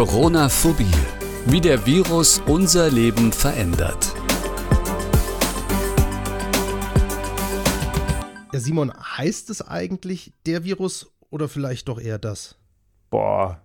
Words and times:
Corona-Phobie. 0.00 0.96
Wie 1.44 1.60
der 1.60 1.84
Virus 1.84 2.40
unser 2.46 2.90
Leben 2.90 3.34
verändert. 3.34 4.14
Ja, 8.50 8.60
Simon, 8.60 8.94
heißt 8.94 9.50
es 9.50 9.60
eigentlich 9.60 10.32
der 10.46 10.64
Virus 10.64 11.12
oder 11.28 11.48
vielleicht 11.48 11.88
doch 11.88 12.00
eher 12.00 12.18
das? 12.18 12.56
Boah, 13.10 13.60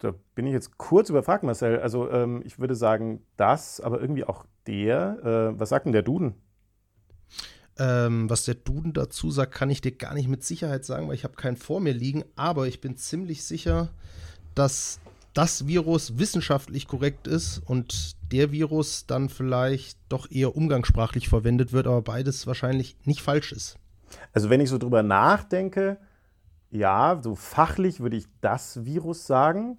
da 0.00 0.12
bin 0.34 0.48
ich 0.48 0.54
jetzt 0.54 0.76
kurz 0.76 1.08
überfragt, 1.08 1.44
Marcel. 1.44 1.78
Also 1.78 2.10
ähm, 2.10 2.42
ich 2.44 2.58
würde 2.58 2.74
sagen 2.74 3.22
das, 3.36 3.80
aber 3.80 4.00
irgendwie 4.00 4.24
auch 4.24 4.44
der. 4.66 5.52
Äh, 5.54 5.60
was 5.60 5.68
sagt 5.68 5.86
denn 5.86 5.92
der 5.92 6.02
Duden? 6.02 6.34
Ähm, 7.78 8.28
was 8.28 8.44
der 8.44 8.56
Duden 8.56 8.92
dazu 8.92 9.30
sagt, 9.30 9.54
kann 9.54 9.70
ich 9.70 9.82
dir 9.82 9.92
gar 9.92 10.14
nicht 10.14 10.26
mit 10.26 10.42
Sicherheit 10.42 10.84
sagen, 10.84 11.06
weil 11.06 11.14
ich 11.14 11.22
habe 11.22 11.36
keinen 11.36 11.56
vor 11.56 11.78
mir 11.78 11.92
liegen. 11.92 12.24
Aber 12.34 12.66
ich 12.66 12.80
bin 12.80 12.96
ziemlich 12.96 13.44
sicher, 13.44 13.90
dass 14.56 14.98
das 15.36 15.66
Virus 15.66 16.18
wissenschaftlich 16.18 16.88
korrekt 16.88 17.26
ist 17.26 17.58
und 17.66 18.16
der 18.32 18.52
Virus 18.52 19.04
dann 19.06 19.28
vielleicht 19.28 19.98
doch 20.08 20.30
eher 20.30 20.56
umgangssprachlich 20.56 21.28
verwendet 21.28 21.74
wird, 21.74 21.86
aber 21.86 22.00
beides 22.00 22.46
wahrscheinlich 22.46 22.96
nicht 23.04 23.20
falsch 23.20 23.52
ist. 23.52 23.76
Also 24.32 24.48
wenn 24.48 24.62
ich 24.62 24.70
so 24.70 24.78
drüber 24.78 25.02
nachdenke, 25.02 25.98
ja, 26.70 27.20
so 27.22 27.34
fachlich 27.34 28.00
würde 28.00 28.16
ich 28.16 28.24
das 28.40 28.86
Virus 28.86 29.26
sagen. 29.26 29.78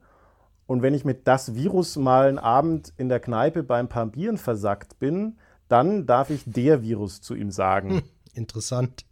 Und 0.68 0.84
wenn 0.84 0.94
ich 0.94 1.06
mit 1.06 1.28
das 1.28 1.56
Virus 1.56 1.96
mal 1.96 2.28
einen 2.28 2.40
Abend 2.40 2.94
in 2.98 3.10
der 3.10 3.20
Kneipe 3.20 3.64
beim 3.64 3.90
paar 3.90 4.06
Bieren 4.06 4.38
versackt 4.38 5.00
bin, 5.00 5.38
dann 5.70 6.06
darf 6.06 6.30
ich 6.30 6.44
der 6.46 6.84
Virus 6.84 7.22
zu 7.22 7.34
ihm 7.34 7.50
sagen. 7.50 7.90
Hm, 7.90 8.04
interessant. 8.34 9.06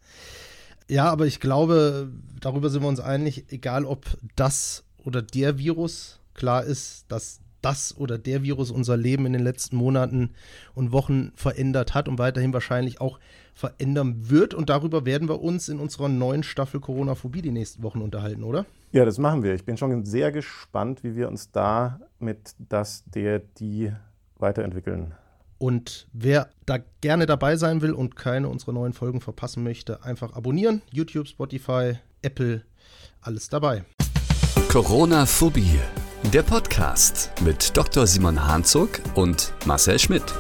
Ja, 0.88 1.10
aber 1.10 1.26
ich 1.26 1.40
glaube, 1.40 2.12
darüber 2.40 2.70
sind 2.70 2.84
wir 2.84 2.90
uns 2.90 3.00
einig, 3.00 3.52
egal 3.52 3.86
ob 3.86 4.06
das 4.36 4.84
oder 5.04 5.24
der 5.24 5.58
Virus, 5.58 6.20
klar 6.36 6.64
ist, 6.64 7.06
dass 7.10 7.40
das 7.62 7.98
oder 7.98 8.20
der 8.20 8.44
Virus 8.44 8.70
unser 8.70 8.96
Leben 8.96 9.26
in 9.26 9.34
den 9.34 9.42
letzten 9.42 9.76
Monaten 9.76 10.30
und 10.76 10.92
Wochen 10.92 11.32
verändert 11.36 11.96
hat 11.96 12.08
und 12.08 12.20
weiterhin 12.20 12.54
wahrscheinlich 12.54 13.02
auch 13.02 13.20
verändern 13.56 14.30
wird. 14.30 14.54
Und 14.54 14.70
darüber 14.70 15.06
werden 15.06 15.28
wir 15.28 15.42
uns 15.42 15.68
in 15.68 15.80
unserer 15.80 16.08
neuen 16.08 16.44
Staffel 16.44 16.80
Corona-Phobie 16.80 17.42
die 17.42 17.52
nächsten 17.52 17.82
Wochen 17.82 18.02
unterhalten, 18.02 18.44
oder? 18.44 18.68
Ja, 18.92 19.04
das 19.04 19.18
machen 19.18 19.42
wir. 19.42 19.56
Ich 19.56 19.66
bin 19.66 19.78
schon 19.78 20.06
sehr 20.06 20.32
gespannt, 20.32 21.04
wie 21.04 21.16
wir 21.16 21.28
uns 21.28 21.52
da 21.52 22.00
mit 22.20 22.54
das, 22.60 23.04
der, 23.08 23.40
die 23.40 23.92
weiterentwickeln. 24.38 25.16
Und 25.58 26.08
wer 26.14 26.50
da 26.66 26.78
gerne 27.02 27.26
dabei 27.26 27.56
sein 27.56 27.82
will 27.82 27.94
und 27.94 28.16
keine 28.16 28.50
unserer 28.50 28.74
neuen 28.74 28.94
Folgen 28.94 29.22
verpassen 29.22 29.64
möchte, 29.64 30.04
einfach 30.04 30.34
abonnieren. 30.34 30.82
YouTube, 30.92 31.28
Spotify, 31.28 31.94
Apple, 32.22 32.62
alles 33.22 33.50
dabei. 33.50 33.86
Corona-Phobie, 34.70 35.80
der 36.36 36.44
Podcast 36.44 37.32
mit 37.46 37.78
Dr. 37.78 38.06
Simon 38.06 38.46
Hanzog 38.46 39.00
und 39.14 39.54
Marcel 39.66 39.98
Schmidt. 39.98 40.34